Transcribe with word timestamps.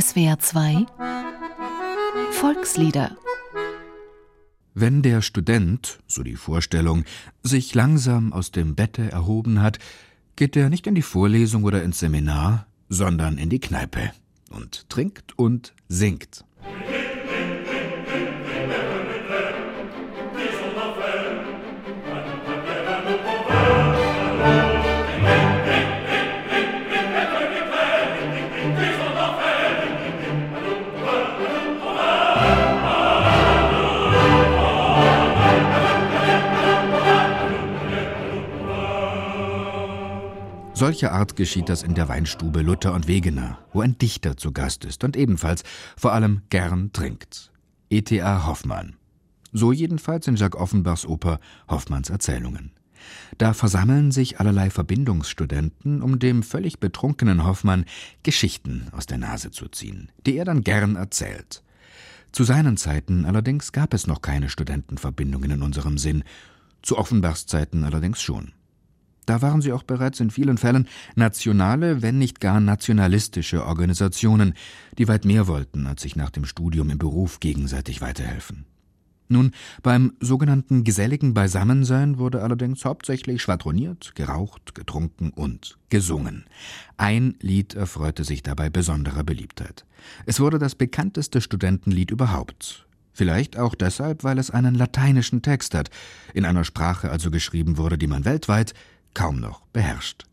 SWR 0.00 0.38
2 0.38 0.86
Volkslieder 2.30 3.16
Wenn 4.72 5.02
der 5.02 5.20
Student, 5.20 5.98
so 6.06 6.22
die 6.22 6.36
Vorstellung, 6.36 7.04
sich 7.42 7.74
langsam 7.74 8.32
aus 8.32 8.50
dem 8.50 8.76
Bette 8.76 9.10
erhoben 9.10 9.60
hat, 9.60 9.78
geht 10.36 10.56
er 10.56 10.70
nicht 10.70 10.86
in 10.86 10.94
die 10.94 11.02
Vorlesung 11.02 11.64
oder 11.64 11.82
ins 11.82 11.98
Seminar, 11.98 12.66
sondern 12.88 13.36
in 13.36 13.50
die 13.50 13.60
Kneipe 13.60 14.12
und 14.48 14.88
trinkt 14.88 15.38
und 15.38 15.74
singt. 15.88 16.44
Solcher 40.80 41.12
Art 41.12 41.36
geschieht 41.36 41.68
das 41.68 41.82
in 41.82 41.92
der 41.92 42.08
Weinstube 42.08 42.62
Luther 42.62 42.94
und 42.94 43.06
Wegener, 43.06 43.58
wo 43.74 43.82
ein 43.82 43.98
Dichter 43.98 44.38
zu 44.38 44.50
Gast 44.50 44.86
ist 44.86 45.04
und 45.04 45.14
ebenfalls 45.14 45.62
vor 45.94 46.14
allem 46.14 46.40
gern 46.48 46.90
trinkt. 46.94 47.52
E.T.A. 47.90 48.46
Hoffmann. 48.46 48.96
So 49.52 49.72
jedenfalls 49.72 50.26
in 50.26 50.36
Jacques 50.36 50.58
Offenbachs 50.58 51.04
Oper 51.04 51.38
Hoffmanns 51.68 52.08
Erzählungen. 52.08 52.72
Da 53.36 53.52
versammeln 53.52 54.10
sich 54.10 54.40
allerlei 54.40 54.70
Verbindungsstudenten, 54.70 56.00
um 56.00 56.18
dem 56.18 56.42
völlig 56.42 56.80
betrunkenen 56.80 57.44
Hoffmann 57.44 57.84
Geschichten 58.22 58.86
aus 58.92 59.04
der 59.04 59.18
Nase 59.18 59.50
zu 59.50 59.68
ziehen, 59.68 60.10
die 60.24 60.38
er 60.38 60.46
dann 60.46 60.64
gern 60.64 60.96
erzählt. 60.96 61.62
Zu 62.32 62.42
seinen 62.44 62.78
Zeiten 62.78 63.26
allerdings 63.26 63.72
gab 63.72 63.92
es 63.92 64.06
noch 64.06 64.22
keine 64.22 64.48
Studentenverbindungen 64.48 65.50
in 65.50 65.62
unserem 65.62 65.98
Sinn, 65.98 66.24
zu 66.80 66.96
Offenbachs 66.96 67.44
Zeiten 67.44 67.84
allerdings 67.84 68.22
schon. 68.22 68.52
Da 69.26 69.42
waren 69.42 69.60
sie 69.62 69.72
auch 69.72 69.82
bereits 69.82 70.20
in 70.20 70.30
vielen 70.30 70.58
Fällen 70.58 70.88
nationale, 71.14 72.02
wenn 72.02 72.18
nicht 72.18 72.40
gar 72.40 72.60
nationalistische 72.60 73.64
Organisationen, 73.64 74.54
die 74.98 75.08
weit 75.08 75.24
mehr 75.24 75.46
wollten, 75.46 75.86
als 75.86 76.02
sich 76.02 76.16
nach 76.16 76.30
dem 76.30 76.44
Studium 76.44 76.90
im 76.90 76.98
Beruf 76.98 77.40
gegenseitig 77.40 78.00
weiterhelfen. 78.00 78.64
Nun, 79.32 79.52
beim 79.84 80.14
sogenannten 80.18 80.82
geselligen 80.82 81.34
Beisammensein 81.34 82.18
wurde 82.18 82.42
allerdings 82.42 82.84
hauptsächlich 82.84 83.40
schwadroniert, 83.40 84.16
geraucht, 84.16 84.74
getrunken 84.74 85.30
und 85.30 85.78
gesungen. 85.88 86.46
Ein 86.96 87.36
Lied 87.40 87.74
erfreute 87.74 88.24
sich 88.24 88.42
dabei 88.42 88.70
besonderer 88.70 89.22
Beliebtheit. 89.22 89.86
Es 90.26 90.40
wurde 90.40 90.58
das 90.58 90.74
bekannteste 90.74 91.40
Studentenlied 91.40 92.10
überhaupt. 92.10 92.88
Vielleicht 93.12 93.56
auch 93.56 93.76
deshalb, 93.76 94.24
weil 94.24 94.36
es 94.38 94.50
einen 94.50 94.74
lateinischen 94.74 95.42
Text 95.42 95.76
hat, 95.76 95.90
in 96.34 96.44
einer 96.44 96.64
Sprache 96.64 97.12
also 97.12 97.30
geschrieben 97.30 97.76
wurde, 97.76 97.98
die 97.98 98.08
man 98.08 98.24
weltweit 98.24 98.74
kaum 99.14 99.40
noch 99.40 99.62
beherrscht. 99.72 100.24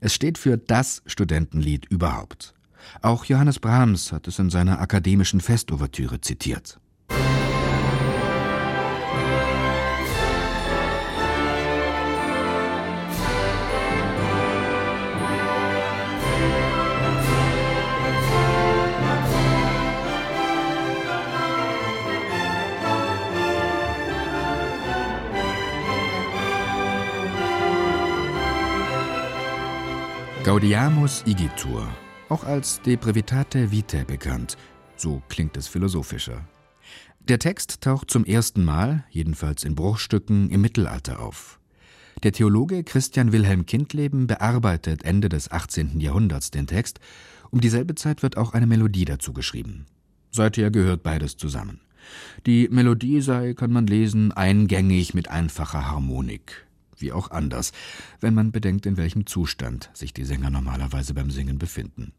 Es 0.00 0.14
steht 0.14 0.38
für 0.38 0.58
das 0.58 1.02
Studentenlied 1.06 1.86
überhaupt. 1.86 2.54
Auch 3.00 3.24
Johannes 3.24 3.58
Brahms 3.58 4.12
hat 4.12 4.28
es 4.28 4.38
in 4.38 4.50
seiner 4.50 4.80
akademischen 4.80 5.40
Festouvertüre 5.40 6.20
zitiert. 6.20 6.78
Gaudiamus 30.44 31.22
igitur, 31.24 31.86
auch 32.28 32.42
als 32.42 32.82
De 32.82 32.96
Brevitate 32.96 33.70
Vitae 33.70 34.04
bekannt, 34.04 34.56
so 34.96 35.22
klingt 35.28 35.56
es 35.56 35.68
philosophischer. 35.68 36.48
Der 37.20 37.38
Text 37.38 37.80
taucht 37.80 38.10
zum 38.10 38.24
ersten 38.24 38.64
Mal, 38.64 39.04
jedenfalls 39.10 39.62
in 39.62 39.76
Bruchstücken, 39.76 40.50
im 40.50 40.60
Mittelalter 40.60 41.20
auf. 41.20 41.60
Der 42.24 42.32
Theologe 42.32 42.82
Christian 42.82 43.30
Wilhelm 43.30 43.66
Kindleben 43.66 44.26
bearbeitet 44.26 45.04
Ende 45.04 45.28
des 45.28 45.48
18. 45.48 46.00
Jahrhunderts 46.00 46.50
den 46.50 46.66
Text, 46.66 46.98
um 47.52 47.60
dieselbe 47.60 47.94
Zeit 47.94 48.24
wird 48.24 48.36
auch 48.36 48.52
eine 48.52 48.66
Melodie 48.66 49.04
dazu 49.04 49.32
geschrieben. 49.32 49.86
Seither 50.32 50.72
gehört 50.72 51.04
beides 51.04 51.36
zusammen. 51.36 51.82
Die 52.46 52.68
Melodie 52.68 53.20
sei, 53.20 53.54
kann 53.54 53.70
man 53.70 53.86
lesen, 53.86 54.32
eingängig 54.32 55.14
mit 55.14 55.28
einfacher 55.28 55.88
Harmonik 55.88 56.66
wie 57.02 57.12
auch 57.12 57.30
anders, 57.30 57.72
wenn 58.20 58.34
man 58.34 58.52
bedenkt, 58.52 58.86
in 58.86 58.96
welchem 58.96 59.26
Zustand 59.26 59.90
sich 59.92 60.14
die 60.14 60.24
Sänger 60.24 60.50
normalerweise 60.50 61.14
beim 61.14 61.30
Singen 61.30 61.58
befinden. 61.58 62.12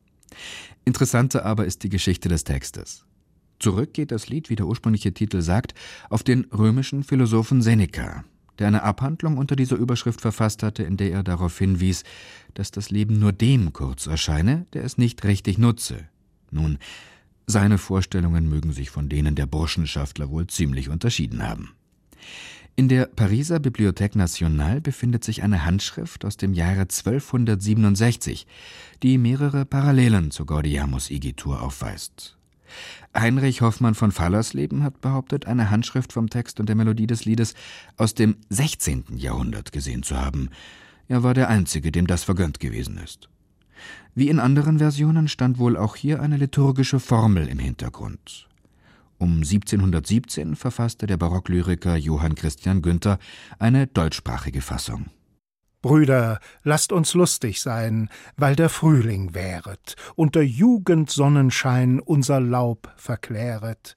Interessanter 0.86 1.46
aber 1.46 1.66
ist 1.66 1.84
die 1.84 1.90
Geschichte 1.90 2.30
des 2.30 2.44
Textes. 2.44 3.06
Zurück 3.60 3.94
geht 3.94 4.12
das 4.12 4.28
Lied, 4.28 4.50
wie 4.50 4.56
der 4.56 4.68
ursprüngliche 4.68 5.14
Titel 5.14 5.42
sagt, 5.42 5.74
auf 6.10 6.24
den 6.24 6.46
römischen 6.52 7.04
Philosophen 7.04 7.62
Seneca, 7.62 8.26
der 8.60 8.68
eine 8.68 8.84
Abhandlung 8.84 9.38
unter 9.38 9.56
dieser 9.56 9.78
Überschrift 9.78 10.22
verfasst 10.22 10.64
hatte, 10.64 10.84
in 10.84 10.98
der 10.98 11.12
er 11.12 11.24
darauf 11.24 11.58
hinwies, 11.58 12.04
dass 12.54 12.72
das 12.72 12.90
Leben 12.90 13.20
nur 13.20 13.32
dem 13.32 13.74
kurz 13.74 14.06
erscheine, 14.06 14.66
der 14.74 14.84
es 14.84 14.98
nicht 14.98 15.24
richtig 15.24 15.58
nutze. 15.58 16.08
Nun, 16.52 16.78
seine 17.46 17.78
Vorstellungen 17.78 18.50
mögen 18.50 18.74
sich 18.74 18.90
von 18.90 19.10
denen 19.10 19.36
der 19.36 19.46
Burschenschaftler 19.46 20.30
wohl 20.30 20.48
ziemlich 20.48 20.90
unterschieden 20.90 21.44
haben. 21.44 21.72
In 22.76 22.90
der 22.90 23.06
Pariser 23.06 23.58
Bibliothèque 23.58 24.18
Nationale 24.18 24.82
befindet 24.82 25.24
sich 25.24 25.44
eine 25.44 25.64
Handschrift 25.64 26.26
aus 26.26 26.38
dem 26.38 26.54
Jahre 26.54 26.82
1267, 26.82 28.48
die 29.04 29.20
mehrere 29.20 29.64
Parallelen 29.64 30.32
zu 30.32 30.48
Gaudiamus 30.48 31.12
Igitur 31.12 31.62
aufweist. 31.62 32.36
Heinrich 33.16 33.62
Hoffmann 33.62 33.94
von 33.94 34.12
Fallersleben 34.12 34.82
hat 34.82 35.02
behauptet, 35.02 35.46
eine 35.46 35.70
Handschrift 35.70 36.14
vom 36.14 36.32
Text 36.32 36.60
und 36.60 36.68
der 36.68 36.76
Melodie 36.76 37.06
des 37.06 37.26
Liedes 37.26 37.54
aus 37.98 38.16
dem 38.16 38.38
16. 38.50 39.04
Jahrhundert 39.18 39.72
gesehen 39.72 40.02
zu 40.02 40.20
haben. 40.20 40.50
Er 41.08 41.22
war 41.22 41.36
der 41.36 41.50
Einzige, 41.50 41.92
dem 41.92 42.08
das 42.08 42.24
vergönnt 42.24 42.60
gewesen 42.60 42.98
ist. 42.98 43.30
Wie 44.16 44.30
in 44.30 44.40
anderen 44.40 44.80
Versionen 44.80 45.28
stand 45.28 45.60
wohl 45.60 45.78
auch 45.78 45.96
hier 45.96 46.24
eine 46.24 46.38
liturgische 46.38 47.00
Formel 47.00 47.48
im 47.48 47.60
Hintergrund. 47.60 48.48
Um 49.24 49.38
1717 49.38 50.58
verfasste 50.58 51.08
der 51.08 51.16
Barocklyriker 51.16 51.96
Johann 51.96 52.36
Christian 52.36 52.82
Günther 52.82 53.20
eine 53.58 53.88
deutschsprachige 53.88 54.60
Fassung. 54.60 55.06
Brüder, 55.82 56.42
lasst 56.64 56.92
uns 56.92 57.14
lustig 57.14 57.62
sein, 57.62 58.10
weil 58.36 58.58
der 58.58 58.68
Frühling 58.68 59.34
wäret 59.34 59.96
und 60.16 60.36
der 60.36 60.46
Jugend 60.46 61.10
Sonnenschein 61.10 62.02
unser 62.02 62.42
Laub 62.42 62.92
verkläret. 62.98 63.96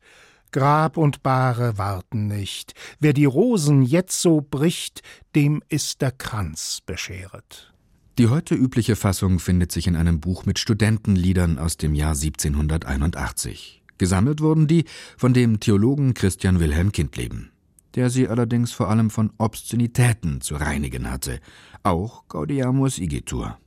Grab 0.52 0.96
und 0.96 1.24
Bahre 1.24 1.76
warten 1.76 2.28
nicht. 2.28 2.74
Wer 3.00 3.12
die 3.12 3.24
Rosen 3.24 3.82
jetzo 3.82 4.46
bricht, 4.48 5.02
dem 5.34 5.60
ist 5.68 6.02
der 6.02 6.12
Kranz 6.12 6.82
bescheret. 6.86 7.74
Die 8.16 8.28
heute 8.28 8.54
übliche 8.54 8.94
Fassung 8.94 9.40
findet 9.40 9.72
sich 9.72 9.88
in 9.88 9.96
einem 9.96 10.20
Buch 10.20 10.46
mit 10.46 10.60
Studentenliedern 10.60 11.58
aus 11.58 11.78
dem 11.78 11.96
Jahr 11.96 12.14
1781. 12.14 13.82
Gesammelt 13.98 14.40
wurden 14.40 14.66
die 14.66 14.84
von 15.16 15.32
dem 15.32 15.60
Theologen 15.60 16.14
Christian 16.14 16.60
Wilhelm 16.60 16.92
Kindleben, 16.92 17.50
der 17.94 18.10
sie 18.10 18.28
allerdings 18.28 18.72
vor 18.72 18.90
allem 18.90 19.10
von 19.10 19.32
Obszönitäten 19.38 20.40
zu 20.40 20.56
reinigen 20.56 21.10
hatte, 21.10 21.40
auch 21.82 22.28
Gaudiamus 22.28 22.98
Igitur. 22.98 23.58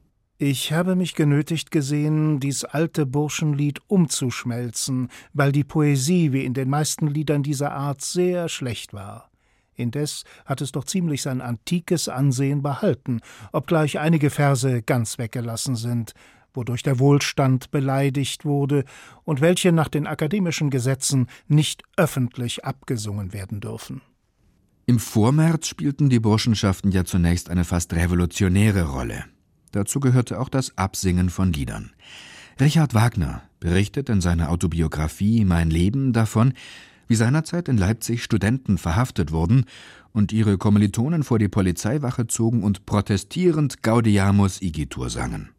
Ich 0.41 0.71
habe 0.71 0.95
mich 0.95 1.15
genötigt 1.15 1.69
gesehen, 1.69 2.39
dies 2.39 2.63
alte 2.63 3.05
Burschenlied 3.05 3.79
umzuschmelzen, 3.87 5.09
weil 5.33 5.51
die 5.51 5.65
Poesie 5.65 6.31
wie 6.31 6.45
in 6.45 6.53
den 6.53 6.69
meisten 6.69 7.07
Liedern 7.07 7.43
dieser 7.43 7.73
Art 7.73 8.01
sehr 8.01 8.47
schlecht 8.47 8.93
war. 8.93 9.29
Indes 9.75 10.23
hat 10.45 10.61
es 10.61 10.71
doch 10.71 10.85
ziemlich 10.85 11.21
sein 11.21 11.41
antikes 11.41 12.07
Ansehen 12.07 12.61
behalten, 12.61 13.19
obgleich 13.51 13.99
einige 13.99 14.29
Verse 14.29 14.81
ganz 14.83 15.17
weggelassen 15.17 15.75
sind, 15.75 16.13
wodurch 16.53 16.83
der 16.83 16.99
Wohlstand 16.99 17.71
beleidigt 17.71 18.45
wurde 18.45 18.85
und 19.23 19.41
welche 19.41 19.71
nach 19.71 19.87
den 19.87 20.07
akademischen 20.07 20.69
Gesetzen 20.69 21.27
nicht 21.47 21.83
öffentlich 21.97 22.65
abgesungen 22.65 23.33
werden 23.33 23.59
dürfen. 23.59 24.01
Im 24.85 24.99
Vormärz 24.99 25.67
spielten 25.67 26.09
die 26.09 26.19
Burschenschaften 26.19 26.91
ja 26.91 27.05
zunächst 27.05 27.49
eine 27.49 27.63
fast 27.63 27.93
revolutionäre 27.93 28.89
Rolle. 28.89 29.25
Dazu 29.71 29.99
gehörte 29.99 30.39
auch 30.39 30.49
das 30.49 30.77
Absingen 30.77 31.29
von 31.29 31.53
Liedern. 31.53 31.91
Richard 32.59 32.93
Wagner 32.93 33.43
berichtet 33.59 34.09
in 34.09 34.19
seiner 34.19 34.49
Autobiografie 34.49 35.45
Mein 35.45 35.69
Leben 35.69 36.11
davon, 36.11 36.53
wie 37.07 37.15
seinerzeit 37.15 37.67
in 37.67 37.77
Leipzig 37.77 38.23
Studenten 38.23 38.77
verhaftet 38.77 39.31
wurden 39.31 39.65
und 40.11 40.31
ihre 40.31 40.57
Kommilitonen 40.57 41.23
vor 41.23 41.39
die 41.39 41.47
Polizeiwache 41.47 42.27
zogen 42.27 42.63
und 42.63 42.85
protestierend 42.85 43.83
Gaudiamus 43.83 44.61
Igitur 44.61 45.09
sangen. 45.09 45.49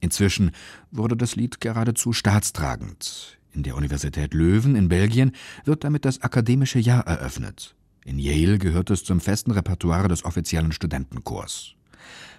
Inzwischen 0.00 0.52
wurde 0.90 1.16
das 1.16 1.36
Lied 1.36 1.60
geradezu 1.60 2.12
staatstragend. 2.12 3.38
In 3.52 3.62
der 3.62 3.76
Universität 3.76 4.32
Löwen 4.32 4.76
in 4.76 4.88
Belgien 4.88 5.32
wird 5.64 5.84
damit 5.84 6.04
das 6.04 6.22
akademische 6.22 6.78
Jahr 6.78 7.06
eröffnet. 7.06 7.74
In 8.04 8.18
Yale 8.18 8.58
gehört 8.58 8.90
es 8.90 9.04
zum 9.04 9.20
festen 9.20 9.50
Repertoire 9.50 10.08
des 10.08 10.24
offiziellen 10.24 10.72
Studentenchors. 10.72 11.74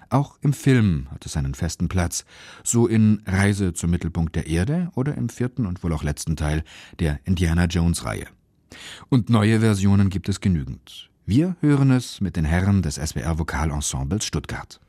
Auch 0.09 0.37
im 0.41 0.51
Film 0.51 1.07
hat 1.11 1.25
es 1.25 1.37
einen 1.37 1.53
festen 1.53 1.87
Platz, 1.87 2.25
so 2.63 2.87
in 2.87 3.21
Reise 3.25 3.73
zum 3.73 3.91
Mittelpunkt 3.91 4.35
der 4.35 4.47
Erde 4.47 4.89
oder 4.95 5.15
im 5.15 5.29
vierten 5.29 5.65
und 5.65 5.83
wohl 5.83 5.93
auch 5.93 6.03
letzten 6.03 6.35
Teil 6.35 6.63
der 6.99 7.19
Indiana 7.23 7.65
Jones 7.65 8.03
Reihe. 8.03 8.27
Und 9.09 9.29
neue 9.29 9.61
Versionen 9.61 10.09
gibt 10.09 10.27
es 10.27 10.41
genügend. 10.41 11.09
Wir 11.25 11.55
hören 11.61 11.91
es 11.91 12.19
mit 12.19 12.35
den 12.35 12.45
Herren 12.45 12.81
des 12.81 12.95
SWR 12.95 13.39
Vokalensembles 13.39 14.25
Stuttgart. 14.25 14.81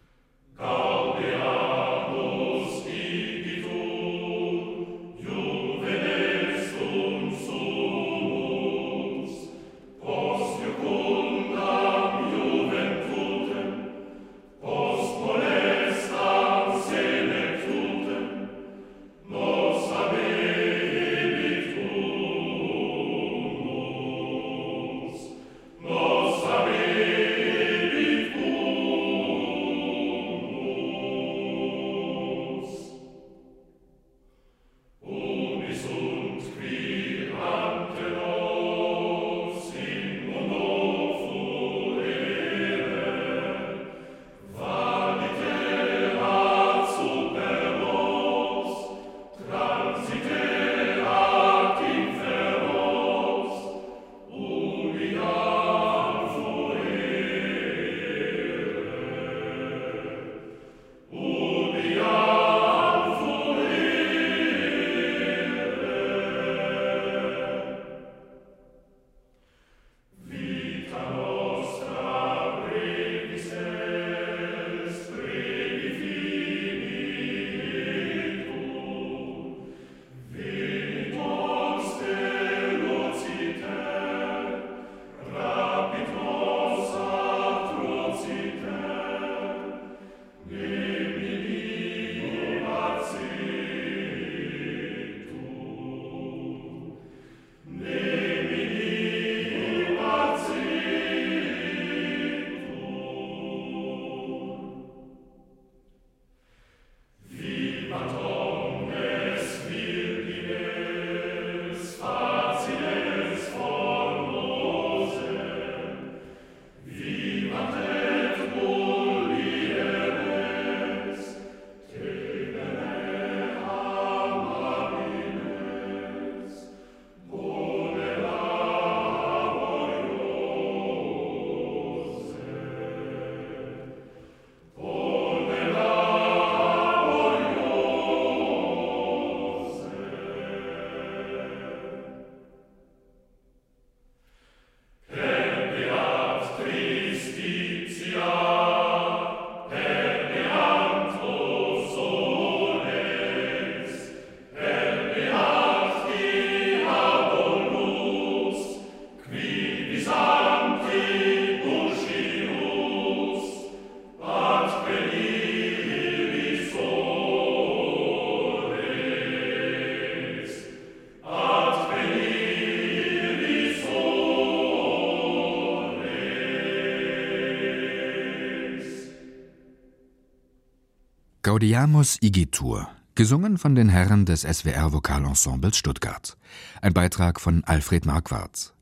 Gaudiamus 181.53 182.17
Igitur, 182.23 182.89
gesungen 183.15 183.59
von 183.59 183.75
den 183.75 183.91
Herren 183.91 184.25
des 184.25 184.41
SWR 184.41 184.95
Vokalensembles 184.95 185.77
Stuttgart. 185.77 186.39
Ein 186.81 186.95
Beitrag 186.95 187.43
von 187.43 187.63
Alfred 187.65 188.07
Marquardt. 188.07 188.73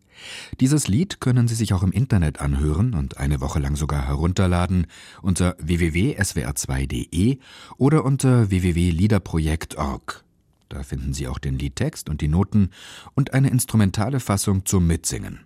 Dieses 0.61 0.87
Lied 0.87 1.21
können 1.21 1.49
Sie 1.49 1.57
sich 1.57 1.75
auch 1.75 1.83
im 1.83 1.91
Internet 1.91 2.41
anhören 2.41 2.95
und 2.95 3.17
eine 3.17 3.41
Woche 3.41 3.59
lang 3.59 3.75
sogar 3.75 4.07
herunterladen 4.07 4.87
unter 5.21 5.57
www.swr2.de 5.59 7.39
oder 7.77 8.05
unter 8.05 8.51
www.liederprojekt.org. 8.51 10.25
Da 10.69 10.85
finden 10.85 11.13
Sie 11.13 11.27
auch 11.27 11.41
den 11.41 11.59
Liedtext 11.59 12.09
und 12.09 12.21
die 12.21 12.29
Noten 12.29 12.71
und 13.17 13.35
eine 13.35 13.51
instrumentale 13.51 14.21
Fassung 14.21 14.65
zum 14.65 14.87
Mitsingen. 14.87 15.41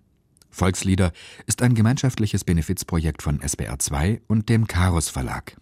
Volkslieder 0.50 1.10
ist 1.46 1.62
ein 1.62 1.74
gemeinschaftliches 1.74 2.44
Benefizprojekt 2.44 3.22
von 3.22 3.40
SBR2 3.40 4.20
und 4.28 4.50
dem 4.50 4.66
Karos 4.66 5.08
Verlag 5.08 5.56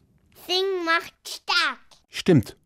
macht 0.99 1.14
stark. 1.26 1.78
Stimmt. 2.11 2.56